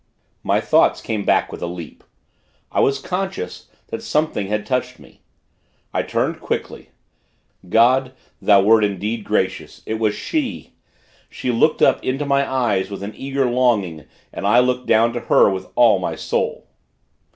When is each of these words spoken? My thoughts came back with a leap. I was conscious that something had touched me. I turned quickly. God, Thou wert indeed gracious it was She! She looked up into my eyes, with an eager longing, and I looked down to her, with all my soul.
My 0.41 0.59
thoughts 0.59 0.99
came 0.99 1.25
back 1.25 1.51
with 1.51 1.61
a 1.61 1.67
leap. 1.67 2.03
I 2.71 2.79
was 2.79 2.97
conscious 2.97 3.67
that 3.89 4.01
something 4.01 4.47
had 4.47 4.65
touched 4.65 4.97
me. 4.97 5.21
I 5.93 6.01
turned 6.01 6.39
quickly. 6.41 6.89
God, 7.69 8.13
Thou 8.41 8.63
wert 8.63 8.83
indeed 8.83 9.23
gracious 9.23 9.83
it 9.85 9.99
was 9.99 10.15
She! 10.15 10.73
She 11.29 11.51
looked 11.51 11.83
up 11.83 12.03
into 12.03 12.25
my 12.25 12.51
eyes, 12.51 12.89
with 12.89 13.03
an 13.03 13.13
eager 13.15 13.45
longing, 13.45 14.05
and 14.33 14.47
I 14.47 14.57
looked 14.57 14.87
down 14.87 15.13
to 15.13 15.19
her, 15.19 15.51
with 15.51 15.67
all 15.75 15.99
my 15.99 16.15
soul. 16.15 16.65